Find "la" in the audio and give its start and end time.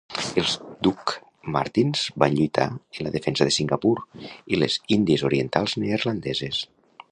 3.09-3.13